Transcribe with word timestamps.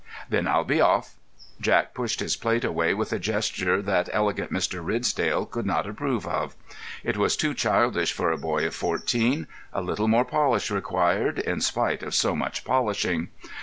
"Then 0.29 0.47
I'll 0.47 0.63
be 0.63 0.81
off." 0.81 1.13
Jack 1.61 1.93
pushed 1.93 2.21
his 2.21 2.35
plate 2.35 2.63
away 2.63 2.95
with 2.95 3.13
a 3.13 3.19
gesture 3.19 3.83
that 3.83 4.09
elegant 4.11 4.51
Mr. 4.51 4.83
Ridsdale 4.83 5.45
could 5.45 5.67
not 5.67 5.85
approve 5.87 6.25
of. 6.25 6.55
It 7.03 7.17
was 7.17 7.37
too 7.37 7.53
childish 7.53 8.11
for 8.11 8.31
a 8.31 8.37
boy 8.39 8.65
of 8.65 8.73
fourteen—a 8.73 9.79
little 9.83 10.07
more 10.07 10.25
polish 10.25 10.71
required, 10.71 11.37
in 11.37 11.61
spite 11.61 12.01
of 12.01 12.15
so 12.15 12.35
much 12.35 12.65
polishing. 12.65 13.29